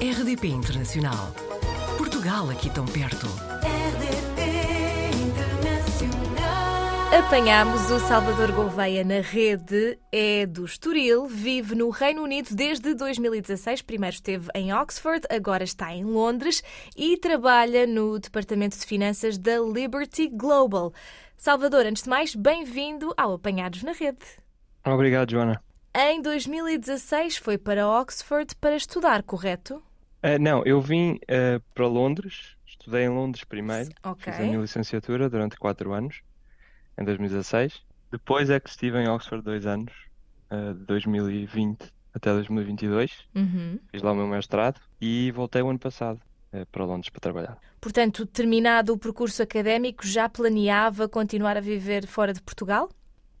RDP 0.00 0.46
Internacional. 0.46 1.34
Portugal 1.96 2.48
aqui 2.50 2.70
tão 2.70 2.86
perto. 2.86 3.26
RDP 3.26 5.10
Internacional. 5.26 7.18
Apanhámos 7.26 7.90
o 7.90 7.98
Salvador 7.98 8.52
Gouveia 8.52 9.02
na 9.02 9.18
rede, 9.18 9.98
é 10.12 10.46
do 10.46 10.64
Estoril, 10.64 11.26
vive 11.26 11.74
no 11.74 11.90
Reino 11.90 12.22
Unido 12.22 12.54
desde 12.54 12.94
2016. 12.94 13.82
Primeiro 13.82 14.14
esteve 14.14 14.48
em 14.54 14.72
Oxford, 14.72 15.26
agora 15.28 15.64
está 15.64 15.92
em 15.92 16.04
Londres 16.04 16.62
e 16.96 17.16
trabalha 17.16 17.84
no 17.84 18.20
Departamento 18.20 18.78
de 18.78 18.86
Finanças 18.86 19.36
da 19.36 19.58
Liberty 19.58 20.28
Global. 20.28 20.92
Salvador, 21.36 21.86
antes 21.86 22.04
de 22.04 22.08
mais, 22.08 22.36
bem-vindo 22.36 23.12
ao 23.16 23.32
Apanhados 23.32 23.82
na 23.82 23.90
Rede. 23.90 24.24
Obrigado, 24.86 25.32
Joana. 25.32 25.60
Em 25.92 26.22
2016 26.22 27.38
foi 27.38 27.58
para 27.58 27.88
Oxford 27.88 28.54
para 28.60 28.76
estudar, 28.76 29.24
correto? 29.24 29.82
Ah, 30.22 30.38
não, 30.38 30.62
eu 30.64 30.80
vim 30.80 31.18
ah, 31.28 31.60
para 31.74 31.86
Londres, 31.86 32.56
estudei 32.66 33.04
em 33.04 33.08
Londres 33.08 33.44
primeiro, 33.44 33.90
Ok. 34.04 34.32
fiz 34.32 34.40
a 34.40 34.44
minha 34.44 34.58
licenciatura 34.60 35.28
durante 35.30 35.56
quatro 35.56 35.92
anos, 35.92 36.20
em 36.98 37.04
2016. 37.04 37.82
Depois 38.10 38.50
é 38.50 38.58
que 38.58 38.68
estive 38.70 38.98
em 38.98 39.08
Oxford 39.08 39.44
dois 39.44 39.66
anos, 39.66 39.92
ah, 40.50 40.72
de 40.76 40.84
2020 40.86 41.92
até 42.14 42.32
2022. 42.32 43.12
Uhum. 43.34 43.78
Fiz 43.90 44.02
lá 44.02 44.12
o 44.12 44.14
meu 44.16 44.26
mestrado 44.26 44.80
e 45.00 45.30
voltei 45.32 45.62
o 45.62 45.68
ano 45.70 45.78
passado 45.78 46.20
para 46.72 46.84
Londres 46.84 47.10
para 47.10 47.20
trabalhar. 47.20 47.58
Portanto, 47.80 48.24
terminado 48.26 48.92
o 48.94 48.98
percurso 48.98 49.42
académico, 49.42 50.04
já 50.06 50.28
planeava 50.28 51.06
continuar 51.08 51.56
a 51.58 51.60
viver 51.60 52.06
fora 52.06 52.32
de 52.32 52.42
Portugal? 52.42 52.88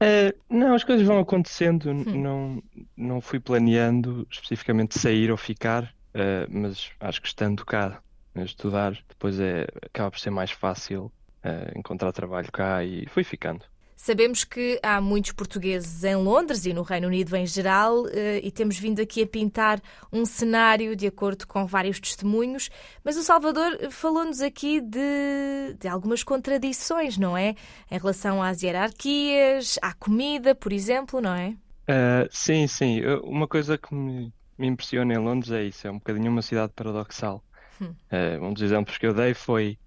Ah, 0.00 0.32
não, 0.48 0.74
as 0.74 0.84
coisas 0.84 1.04
vão 1.04 1.18
acontecendo, 1.18 1.90
Hum. 1.90 2.04
não, 2.22 2.62
não 2.96 3.20
fui 3.20 3.40
planeando 3.40 4.26
especificamente 4.30 4.96
sair 4.98 5.30
ou 5.30 5.36
ficar, 5.36 5.92
ah, 6.14 6.46
mas 6.48 6.90
acho 7.00 7.20
que 7.20 7.28
estando 7.28 7.64
cá 7.64 8.00
a 8.34 8.42
estudar, 8.42 8.92
depois 9.08 9.38
é, 9.40 9.66
acaba 9.82 10.10
por 10.10 10.20
ser 10.20 10.30
mais 10.30 10.50
fácil 10.50 11.12
ah, 11.42 11.72
encontrar 11.76 12.12
trabalho 12.12 12.50
cá 12.52 12.84
e 12.84 13.06
fui 13.06 13.24
ficando. 13.24 13.64
Sabemos 14.00 14.44
que 14.44 14.78
há 14.80 15.00
muitos 15.00 15.32
portugueses 15.32 16.04
em 16.04 16.14
Londres 16.14 16.64
e 16.64 16.72
no 16.72 16.82
Reino 16.82 17.08
Unido 17.08 17.34
em 17.34 17.44
geral, 17.44 18.06
eh, 18.10 18.40
e 18.44 18.50
temos 18.52 18.78
vindo 18.78 19.02
aqui 19.02 19.24
a 19.24 19.26
pintar 19.26 19.82
um 20.12 20.24
cenário 20.24 20.94
de 20.94 21.08
acordo 21.08 21.44
com 21.48 21.66
vários 21.66 21.98
testemunhos, 21.98 22.70
mas 23.02 23.16
o 23.16 23.24
Salvador 23.24 23.90
falou-nos 23.90 24.40
aqui 24.40 24.80
de, 24.80 25.74
de 25.80 25.88
algumas 25.88 26.22
contradições, 26.22 27.18
não 27.18 27.36
é? 27.36 27.56
Em 27.90 27.98
relação 27.98 28.40
às 28.40 28.62
hierarquias, 28.62 29.80
à 29.82 29.92
comida, 29.92 30.54
por 30.54 30.72
exemplo, 30.72 31.20
não 31.20 31.34
é? 31.34 31.56
Ah, 31.88 32.28
sim, 32.30 32.68
sim, 32.68 33.02
uma 33.24 33.48
coisa 33.48 33.76
que 33.76 33.92
me, 33.92 34.32
me 34.58 34.66
impressiona 34.66 35.14
em 35.14 35.18
Londres 35.18 35.50
é 35.52 35.64
isso, 35.64 35.86
é 35.86 35.90
um 35.90 35.98
bocadinho 35.98 36.30
uma 36.30 36.42
cidade 36.42 36.72
paradoxal. 36.74 37.42
Hum. 37.80 37.94
Ah, 38.10 38.38
um 38.40 38.52
dos 38.52 38.62
exemplos 38.62 38.98
que 38.98 39.06
eu 39.06 39.14
dei 39.14 39.34
foi, 39.34 39.78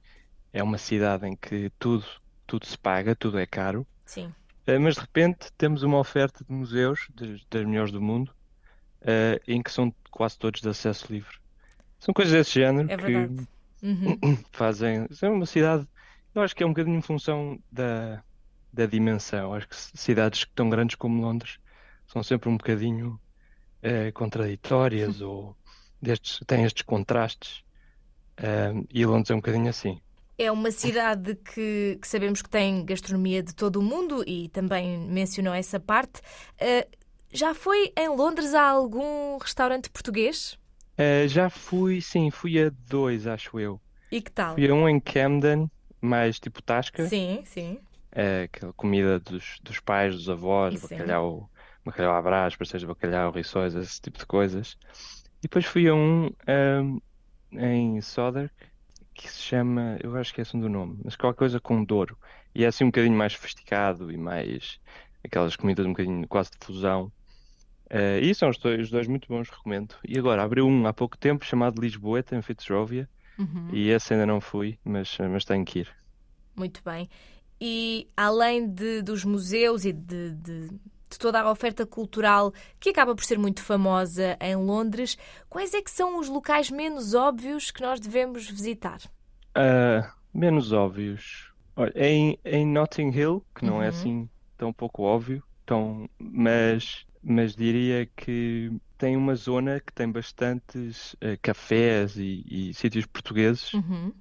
é 0.53 0.63
uma 0.63 0.77
cidade 0.77 1.27
em 1.27 1.35
que 1.35 1.71
tudo, 1.77 2.05
tudo 2.47 2.65
se 2.65 2.77
paga, 2.77 3.15
tudo 3.15 3.37
é 3.37 3.45
caro. 3.45 3.85
Sim. 4.05 4.33
Uh, 4.67 4.79
mas 4.79 4.95
de 4.95 5.01
repente 5.01 5.51
temos 5.57 5.83
uma 5.83 5.97
oferta 5.97 6.43
de 6.43 6.51
museus 6.51 7.07
das, 7.15 7.43
das 7.49 7.65
melhores 7.65 7.91
do 7.91 8.01
mundo, 8.01 8.33
uh, 9.01 9.41
em 9.47 9.61
que 9.61 9.71
são 9.71 9.93
quase 10.09 10.37
todos 10.37 10.61
de 10.61 10.69
acesso 10.69 11.11
livre. 11.11 11.35
São 11.99 12.13
coisas 12.13 12.33
desse 12.33 12.59
género 12.59 12.91
É 12.91 12.97
que. 12.97 13.45
Uhum. 13.83 14.17
fazem. 14.51 15.07
É 15.21 15.29
uma 15.29 15.45
cidade, 15.45 15.87
eu 16.35 16.41
acho 16.41 16.55
que 16.55 16.63
é 16.63 16.65
um 16.65 16.69
bocadinho 16.69 16.97
em 16.97 17.01
função 17.01 17.59
da, 17.71 18.23
da 18.71 18.85
dimensão. 18.85 19.53
Acho 19.53 19.67
que 19.67 19.75
cidades 19.75 20.45
tão 20.53 20.69
grandes 20.69 20.95
como 20.95 21.21
Londres 21.21 21.57
são 22.07 22.21
sempre 22.21 22.49
um 22.49 22.57
bocadinho 22.57 23.19
uh, 23.83 24.11
contraditórias 24.13 25.21
ou 25.21 25.55
destes, 26.01 26.39
têm 26.47 26.63
estes 26.63 26.83
contrastes. 26.83 27.63
Um, 28.41 28.85
e 28.89 29.05
Londres 29.05 29.29
é 29.29 29.33
um 29.33 29.37
bocadinho 29.37 29.69
assim. 29.69 30.01
É 30.37 30.51
uma 30.51 30.71
cidade 30.71 31.35
que, 31.35 31.99
que 32.01 32.07
sabemos 32.07 32.41
que 32.41 32.49
tem 32.49 32.83
gastronomia 32.83 33.43
de 33.43 33.53
todo 33.53 33.75
o 33.77 33.83
mundo 33.83 34.23
e 34.25 34.49
também 34.49 34.97
mencionou 34.97 35.53
essa 35.53 35.79
parte. 35.79 36.21
Eh, 36.57 36.87
já 37.31 37.53
foi 37.53 37.93
em 37.95 38.09
Londres 38.09 38.53
a 38.55 38.63
algum 38.67 39.37
restaurante 39.37 39.89
português? 39.89 40.57
Uh, 40.97 41.27
já 41.27 41.49
fui, 41.49 42.01
sim, 42.01 42.31
fui 42.31 42.61
a 42.61 42.71
dois, 42.87 43.27
acho 43.27 43.59
eu. 43.59 43.79
E 44.11 44.21
que 44.21 44.31
tal? 44.31 44.55
Fui 44.55 44.67
a 44.67 44.73
um 44.73 44.89
em 44.89 44.99
Camden, 44.99 45.69
mais 46.01 46.39
tipo 46.39 46.61
Tasca, 46.61 47.07
Sim, 47.07 47.43
sim. 47.45 47.77
é 48.11 48.43
aquela 48.43 48.73
comida 48.73 49.19
dos, 49.19 49.59
dos 49.63 49.79
pais, 49.79 50.15
dos 50.15 50.27
avós, 50.29 50.79
Sim. 50.79 50.87
bacalhau, 50.97 51.49
bacalhau 51.85 52.13
à 52.15 52.21
brás, 52.21 52.55
pastéis 52.55 52.81
de 52.81 52.87
bacalhau, 52.87 53.31
rissóis, 53.31 53.75
esse 53.75 54.01
tipo 54.01 54.17
de 54.19 54.25
coisas. 54.25 54.77
E 55.39 55.43
depois 55.43 55.65
fui 55.65 55.87
a 55.87 55.95
um 55.95 56.29
ahm, 56.47 56.99
em 57.53 58.01
Southwark, 58.01 58.53
que 59.13 59.29
se 59.29 59.41
chama, 59.41 59.97
eu 60.03 60.15
acho 60.17 60.33
que 60.33 60.41
é 60.41 60.43
assim 60.43 60.59
do 60.59 60.69
nome, 60.69 60.99
mas 61.03 61.15
qualquer 61.15 61.37
coisa 61.37 61.59
com 61.59 61.83
Douro. 61.83 62.17
E 62.55 62.63
é 62.63 62.67
assim 62.67 62.83
um 62.85 62.87
bocadinho 62.87 63.15
mais 63.17 63.33
sofisticado 63.33 64.11
e 64.11 64.17
mais 64.17 64.79
aquelas 65.23 65.55
comidas 65.55 65.85
um 65.85 65.89
bocadinho 65.89 66.27
quase 66.27 66.51
de 66.51 66.65
fusão. 66.65 67.11
Eh, 67.89 68.19
e 68.21 68.33
são 68.35 68.49
os 68.49 68.57
dois, 68.57 68.81
os 68.81 68.89
dois 68.89 69.07
muito 69.07 69.27
bons, 69.27 69.49
recomendo. 69.49 69.95
E 70.07 70.17
agora 70.17 70.43
abriu 70.43 70.65
um 70.67 70.87
há 70.87 70.93
pouco 70.93 71.17
tempo 71.17 71.45
chamado 71.45 71.81
Lisboeta, 71.81 72.35
em 72.35 72.41
Fitzrovia, 72.41 73.09
Uhum. 73.37 73.69
e 73.73 73.89
esse 73.89 74.13
ainda 74.13 74.25
não 74.25 74.39
fui, 74.41 74.77
mas, 74.83 75.17
mas 75.31 75.45
tenho 75.45 75.65
que 75.65 75.79
ir. 75.79 75.95
Muito 76.55 76.81
bem. 76.83 77.09
E 77.59 78.07
além 78.15 78.67
de, 78.69 79.01
dos 79.01 79.23
museus 79.23 79.85
e 79.85 79.93
de, 79.93 80.31
de- 80.33 80.69
de 81.11 81.19
toda 81.19 81.41
a 81.41 81.51
oferta 81.51 81.85
cultural 81.85 82.53
que 82.79 82.89
acaba 82.89 83.15
por 83.15 83.23
ser 83.23 83.37
muito 83.39 83.61
famosa 83.63 84.37
em 84.41 84.55
Londres, 84.55 85.17
quais 85.49 85.73
é 85.73 85.81
que 85.81 85.91
são 85.91 86.19
os 86.19 86.27
locais 86.29 86.69
menos 86.71 87.13
óbvios 87.13 87.71
que 87.71 87.81
nós 87.81 87.99
devemos 87.99 88.49
visitar? 88.49 88.99
Ah, 89.55 90.13
menos 90.33 90.71
óbvios. 90.71 91.51
Olha, 91.75 91.91
em, 91.95 92.39
em 92.45 92.65
Notting 92.65 93.09
Hill, 93.11 93.45
que 93.55 93.65
não 93.65 93.81
é 93.81 93.87
Uhum. 93.87 93.89
assim 93.89 94.29
tão 94.57 94.73
pouco 94.73 95.03
óbvio, 95.03 95.43
tão, 95.65 96.09
mas, 96.19 97.05
mas 97.21 97.55
diria 97.55 98.05
que 98.15 98.69
tem 98.97 99.17
uma 99.17 99.35
zona 99.35 99.79
que 99.81 99.91
tem 99.93 100.11
bastantes 100.11 101.15
eh, 101.21 101.37
cafés 101.37 102.15
e, 102.17 102.43
e 102.69 102.73
sítios 102.73 103.05
portugueses, 103.07 103.71
Uhum. 103.73 104.13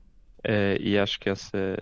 eh, 0.45 0.79
e 0.81 0.99
acho 0.99 1.19
que 1.21 1.31
essa, 1.31 1.77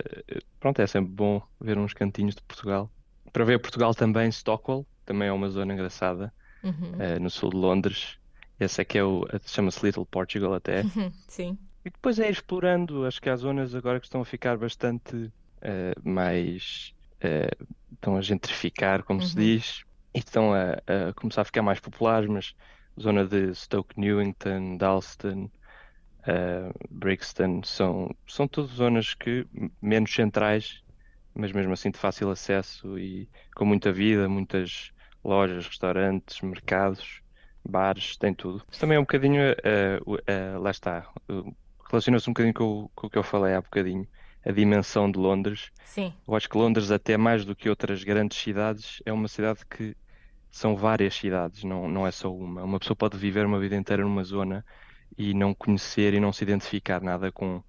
pronto, 0.59 0.81
é 0.81 0.87
sempre 0.87 1.11
bom 1.13 1.41
ver 1.59 1.77
uns 1.77 1.93
cantinhos 1.93 2.35
de 2.35 2.41
Portugal. 2.43 2.91
Para 3.33 3.45
ver 3.45 3.59
Portugal 3.61 3.93
também, 3.95 4.31
Stockwell, 4.31 4.87
também 5.09 5.27
é 5.29 5.33
uma 5.33 5.49
zona 5.49 5.73
engraçada, 5.73 6.33
Uhum. 6.63 7.03
eh, 7.03 7.19
no 7.19 7.29
sul 7.29 7.51
de 7.51 7.57
Londres. 7.57 8.17
Esse 8.59 8.81
aqui 8.81 8.97
é 8.99 9.03
o, 9.05 9.25
chama-se 9.45 9.85
Little 9.85 10.05
Portugal 10.07 10.53
até. 10.55 10.89
Uhum. 10.95 11.11
Sim. 11.27 11.57
E 11.85 11.89
depois 11.89 12.19
é 12.19 12.29
explorando, 12.29 13.05
acho 13.05 13.21
que 13.21 13.29
há 13.29 13.35
zonas 13.35 13.73
agora 13.75 13.99
que 13.99 14.05
estão 14.05 14.21
a 14.21 14.25
ficar 14.25 14.57
bastante 14.57 15.33
eh, 15.61 15.93
mais. 16.03 16.93
eh, 17.21 17.49
estão 17.93 18.17
a 18.17 18.21
gentrificar, 18.21 19.03
como 19.03 19.21
se 19.21 19.37
Uhum. 19.37 19.39
diz, 19.39 19.83
e 20.13 20.19
estão 20.19 20.53
a, 20.53 20.73
a 21.09 21.13
começar 21.15 21.41
a 21.41 21.45
ficar 21.45 21.61
mais 21.63 21.79
populares, 21.79 22.29
mas 22.29 22.53
zona 22.99 23.25
de 23.27 23.53
Stoke 23.55 23.99
Newington, 23.99 24.77
Dalston, 24.77 25.51
eh, 26.27 26.71
Brixton, 26.89 27.61
são, 27.63 28.09
são 28.27 28.47
todas 28.47 28.71
zonas 28.71 29.13
que 29.15 29.47
menos 29.81 30.13
centrais, 30.13 30.81
mas 31.33 31.51
mesmo 31.51 31.73
assim 31.73 31.91
de 31.91 31.97
fácil 31.99 32.29
acesso 32.31 32.97
e 32.99 33.29
com 33.55 33.65
muita 33.65 33.91
vida, 33.91 34.29
muitas 34.29 34.91
lojas, 35.29 35.67
restaurantes, 35.67 36.41
mercados, 36.41 37.21
bares, 37.63 38.17
tem 38.17 38.33
tudo. 38.33 38.63
Isso 38.71 38.79
também 38.79 38.95
é 38.95 38.99
um 38.99 39.03
bocadinho, 39.03 39.41
o- 40.05 40.17
eh, 40.25 40.57
lá 40.57 40.71
está, 40.71 41.07
eh, 41.29 41.51
relaciona-se 41.89 42.29
um 42.29 42.33
bocadinho 42.33 42.53
com, 42.53 42.63
o- 42.63 42.89
com 42.95 43.07
o 43.07 43.09
que 43.09 43.17
eu 43.17 43.23
falei 43.23 43.53
há 43.53 43.61
bocadinho, 43.61 44.07
a 44.45 44.51
dimensão 44.51 45.11
de 45.11 45.19
Londres. 45.19 45.71
Sim. 45.83 46.13
Eu 46.27 46.35
acho 46.35 46.49
que 46.49 46.57
Londres, 46.57 46.91
até 46.91 47.17
mais 47.17 47.45
do 47.45 47.55
que 47.55 47.69
outras 47.69 48.03
grandes 48.03 48.37
cidades, 48.37 49.01
é 49.05 49.11
uma 49.13 49.27
cidade 49.27 49.59
que 49.69 49.95
são 50.51 50.75
várias 50.75 51.13
cidades, 51.15 51.63
não, 51.63 51.87
não 51.87 52.07
é 52.07 52.11
só 52.11 52.33
uma. 52.33 52.63
Uma 52.63 52.79
pessoa 52.79 52.95
pode 52.95 53.17
viver 53.17 53.45
uma 53.45 53.59
vida 53.59 53.75
inteira 53.75 54.01
numa 54.03 54.23
zona 54.23 54.65
e 55.17 55.33
não 55.33 55.53
conhecer 55.53 56.13
e 56.13 56.19
não 56.19 56.31
se 56.33 56.43
identificar 56.43 57.01
nada 57.01 57.31
com, 57.31 57.61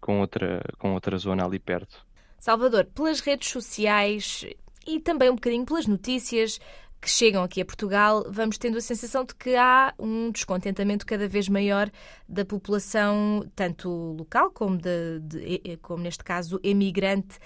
com 0.00 0.20
outra, 0.20 0.62
com 0.78 0.94
outra 0.94 1.16
zona 1.18 1.44
ali 1.44 1.58
perto. 1.58 2.06
Salvador, 2.38 2.84
pelas 2.86 3.20
redes 3.20 3.48
sociais 3.48 4.44
e 4.86 5.00
também 5.00 5.30
um 5.30 5.34
bocadinho 5.36 5.64
pelas 5.64 5.86
notícias 5.86 6.60
que 7.02 7.10
chegam 7.10 7.42
aqui 7.42 7.60
a 7.60 7.64
Portugal, 7.64 8.24
vamos 8.30 8.56
tendo 8.58 8.78
a 8.78 8.80
sensação 8.80 9.24
de 9.24 9.34
que 9.34 9.56
há 9.56 9.92
um 9.98 10.30
descontentamento 10.30 11.04
cada 11.04 11.26
vez 11.28 11.48
maior 11.48 11.90
da 12.28 12.44
população, 12.44 13.44
tanto 13.56 13.88
local 14.16 14.50
como, 14.52 14.78
de, 14.78 15.18
de- 15.20 15.76
como 15.82 16.02
neste 16.04 16.22
caso, 16.24 16.60
emigrante 16.62 17.38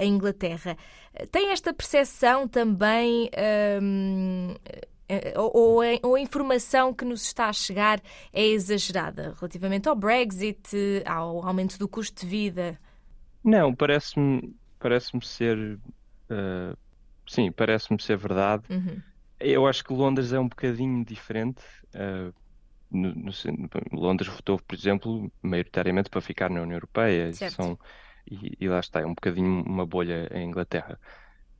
em 0.00 0.12
Inglaterra. 0.14 0.76
Tem 1.30 1.50
esta 1.52 1.72
percepção 1.72 2.48
também, 2.48 3.30
hum, 3.82 4.54
eh, 5.08 5.34
ou, 5.36 5.50
ou 5.54 5.80
a, 5.82 5.86
ou 6.02 6.14
a 6.14 6.20
informação 6.20 6.92
que 6.94 7.04
nos 7.04 7.22
está 7.22 7.48
a 7.48 7.52
chegar 7.52 8.00
é 8.32 8.44
exagerada 8.46 9.34
relativamente 9.38 9.88
ao 9.88 9.94
Brexit, 9.96 10.70
ao 11.06 11.46
aumento 11.46 11.78
do 11.78 11.86
custo 11.88 12.22
de 12.22 12.26
vida? 12.26 12.78
Não, 13.44 13.74
parece-me 13.74 14.54
parece-me 14.78 15.24
ser. 15.24 15.78
eh, 16.30 16.76
sim, 17.32 17.50
parece-me 17.50 18.00
ser 18.00 18.16
verdade. 18.16 18.64
Uhum. 18.70 19.00
Eu 19.40 19.66
acho 19.66 19.82
que 19.82 19.92
Londres 19.92 20.32
é 20.32 20.38
um 20.38 20.48
bocadinho 20.48 21.04
diferente. 21.04 21.62
eh, 21.94 22.32
no, 22.90 23.14
no, 23.14 23.32
Londres 23.92 24.28
votou, 24.28 24.60
por 24.60 24.74
exemplo, 24.74 25.32
maioritariamente 25.42 26.10
para 26.10 26.20
ficar 26.20 26.50
na 26.50 26.60
União 26.60 26.76
Europeia. 26.76 27.32
São, 27.32 27.78
e, 28.30 28.56
e, 28.60 28.68
lá 28.68 28.78
está, 28.78 29.00
é 29.00 29.06
um 29.06 29.14
bocadinho 29.14 29.64
uma 29.64 29.86
bolha 29.86 30.28
em 30.32 30.46
Inglaterra. 30.46 31.00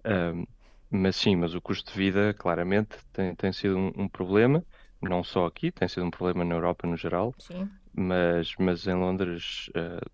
Um, 0.04 0.44
mas 0.90 1.16
sim, 1.16 1.36
mas 1.36 1.54
o 1.54 1.60
custo 1.60 1.90
de 1.90 1.98
vida, 1.98 2.34
claramente, 2.34 2.98
tem, 3.12 3.34
tem 3.34 3.52
sido 3.52 3.78
um, 3.78 3.92
um, 3.96 4.08
problema, 4.08 4.62
não 5.00 5.24
só 5.24 5.46
aqui, 5.46 5.72
tem 5.72 5.88
sido 5.88 6.04
um 6.04 6.10
problema 6.10 6.44
na 6.44 6.54
Europa 6.54 6.86
no 6.86 6.96
geral, 6.96 7.34
sim. 7.38 7.68
Mas, 7.94 8.54
mas 8.58 8.86
em 8.86 8.94
Londres 8.94 9.70
uh, 9.70 10.10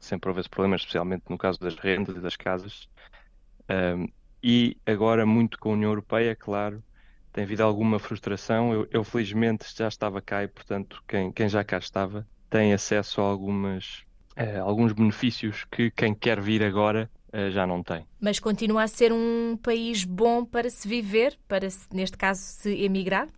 sempre 0.00 0.30
houve 0.30 0.40
esse 0.40 0.48
problema, 0.48 0.76
especialmente 0.76 1.24
no 1.28 1.36
caso 1.36 1.58
das 1.60 1.74
rendas 1.76 2.16
e 2.16 2.20
das 2.20 2.36
casas. 2.36 2.88
Um, 3.68 4.08
e 4.46 4.76
agora, 4.84 5.24
muito 5.24 5.58
com 5.58 5.70
a 5.70 5.72
União 5.72 5.90
Europeia, 5.90 6.36
claro, 6.36 6.84
tem 7.32 7.44
havido 7.44 7.62
alguma 7.62 7.98
frustração. 7.98 8.74
Eu, 8.74 8.86
eu, 8.90 9.02
felizmente 9.02 9.64
já 9.74 9.88
estava 9.88 10.20
cá 10.20 10.44
e, 10.44 10.48
portanto, 10.48 11.02
quem, 11.08 11.32
quem 11.32 11.48
já 11.48 11.64
cá 11.64 11.78
estava 11.78 12.26
tem 12.50 12.74
acesso 12.74 13.22
a 13.22 13.24
algumas, 13.24 14.04
uh, 14.36 14.60
alguns 14.62 14.92
benefícios 14.92 15.64
que 15.70 15.90
quem 15.90 16.14
quer 16.14 16.42
vir 16.42 16.62
agora 16.62 17.10
uh, 17.32 17.50
já 17.50 17.66
não 17.66 17.82
tem. 17.82 18.06
Mas 18.20 18.38
continua 18.38 18.82
a 18.82 18.86
ser 18.86 19.14
um 19.14 19.56
país 19.56 20.04
bom 20.04 20.44
para 20.44 20.68
se 20.68 20.86
viver, 20.86 21.38
para, 21.48 21.66
neste 21.90 22.18
caso, 22.18 22.42
se 22.42 22.84
emigrar? 22.84 23.28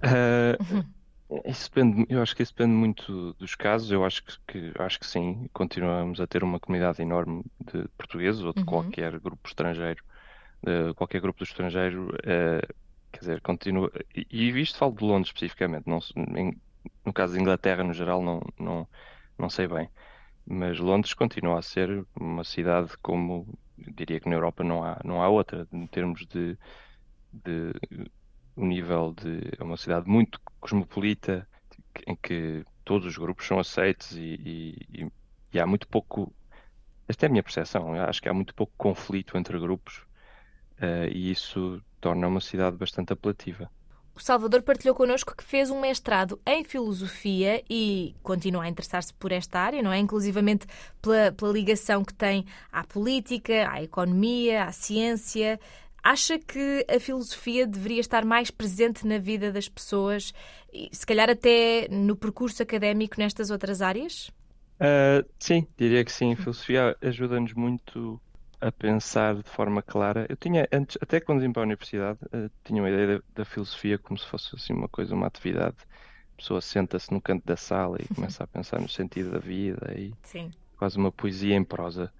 Uh, 0.00 0.86
isso 1.44 1.70
depende, 1.70 2.06
eu 2.08 2.22
acho 2.22 2.34
que 2.34 2.42
isso 2.42 2.54
depende 2.54 2.74
muito 2.74 3.34
dos 3.34 3.54
casos. 3.54 3.90
Eu 3.90 4.06
acho 4.06 4.24
que, 4.24 4.32
que 4.46 4.72
acho 4.78 4.98
que 4.98 5.06
sim, 5.06 5.50
continuamos 5.52 6.18
a 6.18 6.26
ter 6.26 6.42
uma 6.42 6.58
comunidade 6.58 7.02
enorme 7.02 7.44
de 7.60 7.86
portugueses 7.98 8.40
ou 8.40 8.54
de 8.54 8.60
uhum. 8.60 8.66
qualquer 8.66 9.20
grupo 9.20 9.46
estrangeiro, 9.46 10.02
qualquer 10.94 11.20
grupo 11.20 11.38
do 11.38 11.44
estrangeiro. 11.44 12.08
Uh, 12.16 12.74
Quer 13.16 13.20
dizer, 13.20 13.40
continua. 13.40 13.90
E, 14.14 14.26
e 14.30 14.60
isto 14.60 14.78
falo 14.78 14.92
de 14.92 15.02
Londres 15.02 15.28
especificamente, 15.28 15.86
não, 15.86 16.00
em, 16.36 16.60
no 17.04 17.12
caso 17.14 17.32
de 17.32 17.40
Inglaterra 17.40 17.82
no 17.82 17.94
geral, 17.94 18.22
não, 18.22 18.42
não, 18.58 18.88
não 19.38 19.48
sei 19.48 19.66
bem. 19.66 19.88
Mas 20.46 20.78
Londres 20.78 21.14
continua 21.14 21.58
a 21.58 21.62
ser 21.62 22.06
uma 22.14 22.44
cidade 22.44 22.94
como 22.98 23.58
diria 23.78 24.20
que 24.20 24.28
na 24.28 24.36
Europa 24.36 24.62
não 24.62 24.84
há, 24.84 25.00
não 25.02 25.22
há 25.22 25.28
outra, 25.28 25.66
em 25.72 25.86
termos 25.86 26.26
de, 26.26 26.58
de 27.32 27.72
o 28.54 28.66
nível 28.66 29.14
de. 29.14 29.40
É 29.58 29.64
uma 29.64 29.78
cidade 29.78 30.08
muito 30.08 30.38
cosmopolita, 30.60 31.48
em 32.06 32.16
que 32.16 32.64
todos 32.84 33.06
os 33.06 33.16
grupos 33.16 33.46
são 33.46 33.58
aceitos 33.58 34.12
e, 34.12 34.78
e, 34.92 35.12
e 35.54 35.60
há 35.60 35.66
muito 35.66 35.88
pouco. 35.88 36.34
Esta 37.08 37.24
é 37.24 37.28
a 37.28 37.30
minha 37.30 37.42
percepção. 37.42 37.94
Acho 37.94 38.20
que 38.20 38.28
há 38.28 38.34
muito 38.34 38.54
pouco 38.54 38.74
conflito 38.76 39.38
entre 39.38 39.58
grupos 39.58 40.05
uh, 40.80 41.08
e 41.10 41.30
isso 41.30 41.80
torna 42.00 42.26
uma 42.26 42.40
cidade 42.40 42.76
bastante 42.76 43.12
apelativa. 43.12 43.70
O 44.16 44.20
Salvador 44.20 44.62
partilhou 44.62 44.94
connosco 44.94 45.36
que 45.36 45.44
fez 45.44 45.70
um 45.70 45.78
mestrado 45.78 46.40
em 46.46 46.64
filosofia 46.64 47.62
e 47.68 48.14
continua 48.22 48.62
a 48.62 48.68
interessar-se 48.68 49.12
por 49.12 49.30
esta 49.30 49.60
área, 49.60 49.82
não 49.82 49.92
é? 49.92 49.98
Inclusivamente 49.98 50.66
pela, 51.02 51.32
pela, 51.32 51.52
ligação 51.52 52.02
que 52.02 52.14
tem 52.14 52.46
à 52.72 52.82
política, 52.82 53.70
à 53.70 53.82
economia, 53.82 54.64
à 54.64 54.72
ciência. 54.72 55.60
Acha 56.02 56.38
que 56.38 56.86
a 56.88 56.98
filosofia 56.98 57.66
deveria 57.66 58.00
estar 58.00 58.24
mais 58.24 58.50
presente 58.50 59.06
na 59.06 59.18
vida 59.18 59.52
das 59.52 59.68
pessoas, 59.68 60.32
se 60.90 61.04
calhar 61.04 61.28
até 61.28 61.86
no 61.90 62.16
percurso 62.16 62.62
académico 62.62 63.16
nestas 63.18 63.50
outras 63.50 63.82
áreas? 63.82 64.30
Uh, 64.80 65.28
sim, 65.38 65.66
diria 65.76 66.02
que 66.02 66.12
sim. 66.12 66.32
A 66.32 66.36
filosofia 66.36 66.96
ajuda-nos 67.02 67.52
muito 67.52 68.18
a 68.60 68.72
pensar 68.72 69.34
de 69.34 69.42
forma 69.42 69.82
clara. 69.82 70.26
Eu 70.28 70.36
tinha, 70.36 70.66
antes, 70.72 70.96
até 71.00 71.20
quando 71.20 71.40
vim 71.40 71.52
para 71.52 71.62
a 71.62 71.66
universidade, 71.66 72.18
uh, 72.26 72.50
tinha 72.64 72.82
uma 72.82 72.90
ideia 72.90 73.18
da, 73.18 73.24
da, 73.34 73.44
filosofia 73.44 73.98
como 73.98 74.18
se 74.18 74.26
fosse 74.26 74.54
assim 74.54 74.72
uma 74.72 74.88
coisa, 74.88 75.14
uma 75.14 75.26
atividade. 75.26 75.76
A 76.34 76.36
pessoa 76.36 76.60
senta-se 76.60 77.12
no 77.12 77.20
canto 77.20 77.44
da 77.46 77.56
sala 77.56 77.98
e 78.00 78.14
começa 78.14 78.44
a 78.44 78.46
pensar 78.46 78.80
no 78.80 78.88
sentido 78.88 79.30
da 79.30 79.38
vida 79.38 79.92
e 79.96 80.12
Sim. 80.22 80.50
quase 80.78 80.98
uma 80.98 81.10
poesia 81.12 81.54
em 81.54 81.64
prosa. 81.64 82.12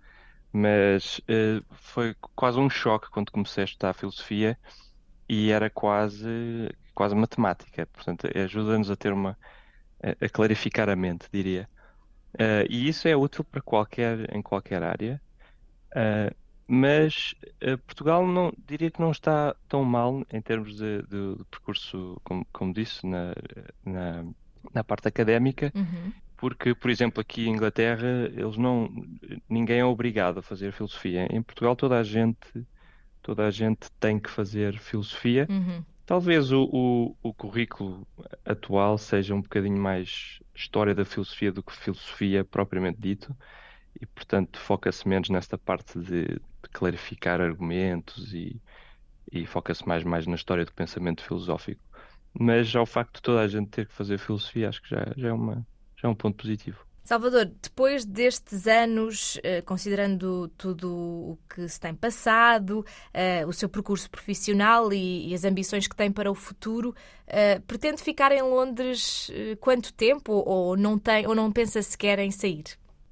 Mas 0.52 1.18
uh, 1.20 1.64
foi 1.70 2.14
quase 2.34 2.58
um 2.58 2.70
choque 2.70 3.10
quando 3.10 3.30
comecei 3.30 3.62
a 3.62 3.66
estudar 3.66 3.92
filosofia 3.92 4.58
e 5.28 5.50
era 5.50 5.68
quase, 5.68 6.70
quase 6.94 7.14
matemática. 7.14 7.86
Portanto, 7.86 8.28
ajuda-nos 8.34 8.90
a 8.90 8.96
ter 8.96 9.12
uma. 9.12 9.36
a, 10.02 10.24
a 10.24 10.28
clarificar 10.28 10.88
a 10.88 10.96
mente, 10.96 11.28
diria. 11.32 11.68
Uh, 12.34 12.68
e 12.68 12.88
isso 12.88 13.08
é 13.08 13.16
útil 13.16 13.44
para 13.44 13.62
qualquer, 13.62 14.34
em 14.34 14.42
qualquer 14.42 14.82
área. 14.82 15.20
Uh, 15.96 16.34
mas 16.68 17.34
uh, 17.62 17.78
Portugal 17.78 18.26
não 18.26 18.52
diria 18.66 18.90
que 18.90 19.00
não 19.00 19.10
está 19.10 19.54
tão 19.68 19.84
mal 19.84 20.26
em 20.30 20.42
termos 20.42 20.76
de, 20.76 21.02
de, 21.02 21.36
de 21.36 21.44
percurso, 21.50 22.20
como, 22.24 22.46
como 22.52 22.74
disse, 22.74 23.06
na, 23.06 23.32
na, 23.84 24.24
na 24.74 24.84
parte 24.84 25.06
académica, 25.08 25.72
uhum. 25.74 26.12
porque, 26.36 26.74
por 26.74 26.90
exemplo, 26.90 27.20
aqui 27.20 27.46
em 27.46 27.52
Inglaterra, 27.52 28.30
eles 28.34 28.56
não, 28.56 28.90
ninguém 29.48 29.78
é 29.78 29.84
obrigado 29.84 30.38
a 30.38 30.42
fazer 30.42 30.72
filosofia. 30.72 31.28
Em 31.30 31.40
Portugal, 31.40 31.76
toda 31.76 31.98
a 31.98 32.02
gente, 32.02 32.66
toda 33.22 33.46
a 33.46 33.50
gente 33.50 33.90
tem 34.00 34.18
que 34.18 34.28
fazer 34.28 34.76
filosofia. 34.78 35.46
Uhum. 35.48 35.84
Talvez 36.04 36.52
o, 36.52 36.68
o, 36.72 37.16
o, 37.22 37.34
currículo 37.34 38.06
atual 38.44 38.96
seja 38.96 39.34
um 39.34 39.40
bocadinho 39.40 39.78
mais 39.78 40.40
história 40.54 40.94
da 40.94 41.04
filosofia 41.04 41.50
do 41.50 41.64
que 41.64 41.72
filosofia 41.72 42.44
propriamente 42.44 43.00
dito 43.00 43.36
e, 44.00 44.06
portanto, 44.06 44.58
foca-se 44.58 45.06
menos 45.08 45.28
nesta 45.28 45.56
parte 45.56 45.98
de, 45.98 46.24
de 46.26 46.70
clarificar 46.72 47.40
argumentos 47.40 48.32
e, 48.32 48.60
e 49.32 49.46
foca-se 49.46 49.86
mais, 49.86 50.04
mais 50.04 50.26
na 50.26 50.34
história 50.34 50.64
do 50.64 50.72
pensamento 50.72 51.22
filosófico. 51.22 51.82
Mas 52.38 52.74
ao 52.76 52.86
facto 52.86 53.16
de 53.16 53.22
toda 53.22 53.40
a 53.40 53.48
gente 53.48 53.70
ter 53.70 53.86
que 53.86 53.94
fazer 53.94 54.18
filosofia, 54.18 54.68
acho 54.68 54.82
que 54.82 54.90
já, 54.90 55.12
já, 55.16 55.28
é, 55.28 55.32
uma, 55.32 55.66
já 55.96 56.08
é 56.08 56.10
um 56.10 56.14
ponto 56.14 56.36
positivo. 56.36 56.86
Salvador, 57.06 57.48
depois 57.62 58.04
destes 58.04 58.66
anos, 58.66 59.38
eh, 59.44 59.62
considerando 59.62 60.48
tudo 60.58 60.92
o 60.92 61.38
que 61.48 61.68
se 61.68 61.78
tem 61.78 61.94
passado, 61.94 62.84
eh, 63.14 63.46
o 63.46 63.52
seu 63.52 63.68
percurso 63.68 64.10
profissional 64.10 64.92
e 64.92 65.32
as 65.32 65.44
ambições 65.44 65.86
que 65.86 65.94
tem 65.94 66.10
para 66.10 66.28
o 66.28 66.34
futuro, 66.34 66.92
eh, 67.28 67.60
pretende 67.60 68.02
ficar 68.02 68.32
em 68.32 68.42
Londres 68.42 69.30
quanto 69.60 69.94
tempo 69.94 70.32
ou 70.32 70.76
não, 70.76 70.98
tem, 70.98 71.28
ou 71.28 71.34
não 71.34 71.52
pensa 71.52 71.80
sequer 71.80 72.18
em 72.18 72.32
sair? 72.32 72.64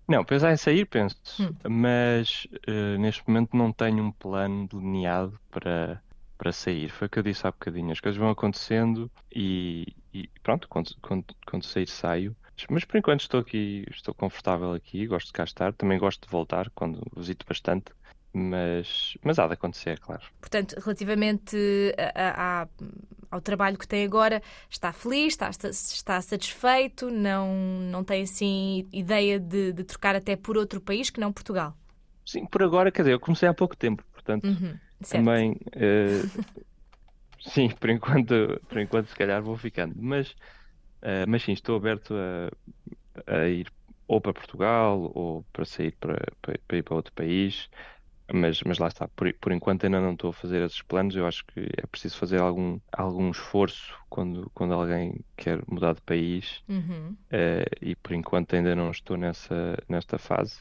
Não, 0.06 0.25
pensar 0.25 0.53
em 0.53 0.56
sair, 0.56 0.85
penso, 0.85 1.17
hum. 1.41 1.55
mas 1.69 2.47
uh, 2.69 2.99
neste 2.99 3.23
momento 3.27 3.56
não 3.56 3.73
tenho 3.73 4.05
um 4.05 4.12
plano 4.12 4.69
delineado 4.69 5.39
para, 5.51 6.03
para 6.37 6.53
sair. 6.53 6.91
Foi 6.91 7.06
o 7.06 7.11
que 7.11 7.19
eu 7.19 7.23
disse 7.23 7.47
há 7.47 7.51
bocadinho. 7.51 7.91
As 7.91 8.01
coisas 8.01 8.19
vão 8.19 8.31
acontecendo 8.31 9.11
e, 9.35 9.87
e 10.12 10.29
pronto, 10.43 10.69
quando, 10.69 10.94
quando, 11.01 11.25
quando 11.46 11.65
sair, 11.65 11.89
saio. 11.89 12.37
Mas 12.70 12.84
por 12.84 12.99
enquanto 12.99 13.20
estou 13.20 13.41
aqui, 13.41 13.84
estou 13.91 14.15
confortável 14.15 14.75
aqui, 14.75 15.06
gosto 15.06 15.29
de 15.29 15.32
cá 15.32 15.44
estar. 15.44 15.73
Também 15.73 15.99
gosto 15.99 16.27
de 16.27 16.31
voltar 16.31 16.70
quando 16.70 17.03
visito 17.17 17.44
bastante 17.49 17.93
mas, 18.34 19.17
mas 19.23 19.39
há 19.39 19.46
de 19.46 19.55
acontecer, 19.55 20.01
claro. 20.01 20.23
Portanto, 20.41 20.75
relativamente 20.81 21.56
a, 22.15 22.67
ao 23.34 23.41
trabalho 23.41 23.76
que 23.76 23.86
tem 23.86 24.05
agora, 24.05 24.41
está 24.70 24.93
feliz, 24.93 25.32
está, 25.32 25.50
está 25.50 26.20
satisfeito, 26.20 27.10
não, 27.10 27.53
não 27.91 28.05
tem 28.05 28.22
assim 28.22 28.88
ideia 28.93 29.41
de, 29.41 29.72
de, 29.72 29.82
trocar 29.82 30.14
até 30.14 30.36
por 30.36 30.56
outro 30.56 30.81
país 30.81 31.10
que 31.10 31.19
não 31.19 31.32
Portugal? 31.32 31.76
Sim, 32.24 32.46
por 32.46 32.62
agora, 32.62 32.93
quer 32.93 33.03
dizer, 33.03 33.12
eu 33.14 33.20
comecei 33.20 33.48
há 33.48 33.53
pouco 33.53 33.76
tempo, 33.76 34.05
portanto, 34.12 34.44
uhum, 34.44 34.79
também. 35.10 35.53
Uh, 35.74 36.44
sim, 37.50 37.70
por 37.70 37.91
enquanto, 37.91 38.60
por 38.69 38.79
enquanto, 38.79 39.08
se 39.08 39.17
calhar 39.17 39.43
vou 39.43 39.56
ficando, 39.56 39.94
mas, 39.98 40.31
uh, 41.03 41.26
mas 41.26 41.43
sim, 41.43 41.53
estou 41.53 41.76
aberto 41.76 42.14
a, 42.14 43.36
a 43.41 43.48
ir 43.48 43.67
ou 44.06 44.20
para 44.20 44.32
Portugal 44.32 45.10
ou 45.14 45.44
para 45.53 45.64
sair 45.64 45.93
para, 45.98 46.19
para, 46.41 46.58
para 46.69 46.76
ir 46.76 46.82
para 46.82 46.94
outro 46.94 47.12
país. 47.14 47.69
Mas, 48.33 48.63
mas 48.63 48.79
lá 48.79 48.89
está, 48.89 49.07
por, 49.09 49.33
por 49.35 49.53
enquanto 49.53 49.85
ainda 49.85 50.01
não 50.01 50.13
estou 50.13 50.31
a 50.31 50.33
fazer 50.33 50.63
esses 50.63 50.81
planos. 50.83 51.15
Eu 51.15 51.27
acho 51.27 51.45
que 51.47 51.61
é 51.77 51.87
preciso 51.87 52.17
fazer 52.17 52.41
algum, 52.41 52.79
algum 52.93 53.31
esforço 53.31 53.95
quando, 54.09 54.51
quando 54.55 54.73
alguém 54.73 55.21
quer 55.37 55.63
mudar 55.69 55.95
de 55.95 56.01
país. 56.01 56.63
Uhum. 56.69 57.17
Uh, 57.31 57.69
e 57.83 57.95
por 57.97 58.13
enquanto 58.13 58.55
ainda 58.55 58.75
não 58.75 58.91
estou 58.91 59.17
nessa, 59.17 59.77
nesta 59.89 60.19
fase. 60.19 60.61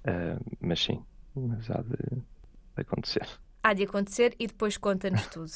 Uh, 0.00 0.38
mas 0.60 0.80
sim, 0.80 1.02
mas 1.34 1.70
há 1.70 1.80
de, 1.80 1.96
de 1.96 2.82
acontecer. 2.82 3.26
Há 3.62 3.72
de 3.72 3.84
acontecer 3.84 4.34
e 4.38 4.46
depois 4.46 4.76
conta-nos 4.76 5.26
tudo. 5.28 5.52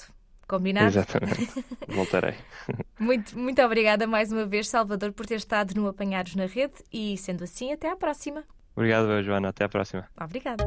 Combinado? 0.48 0.88
Exatamente. 0.96 1.46
Voltarei. 1.88 2.34
muito, 2.98 3.38
muito 3.38 3.60
obrigada 3.60 4.06
mais 4.06 4.32
uma 4.32 4.46
vez, 4.46 4.66
Salvador, 4.66 5.12
por 5.12 5.26
ter 5.26 5.34
estado 5.34 5.74
no 5.74 5.86
Apanhados 5.86 6.34
na 6.34 6.46
Rede 6.46 6.82
e, 6.90 7.18
sendo 7.18 7.44
assim, 7.44 7.70
até 7.70 7.90
à 7.90 7.96
próxima. 7.96 8.42
Obrigado, 8.74 9.22
Joana. 9.22 9.48
Até 9.48 9.64
à 9.64 9.68
próxima. 9.68 10.08
Obrigada. 10.18 10.66